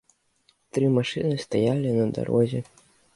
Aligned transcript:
Тры 0.77 0.87
машыны 0.95 1.37
стаялі 1.45 1.91
на 1.99 2.05
дарозе. 2.19 2.63